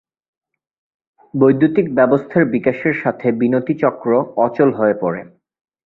[1.33, 4.09] বৈদ্যুতিক ব্যবস্থার বিকাশের সাথে বিনতি চক্র
[4.37, 5.21] অচল হয়ে পড়ে।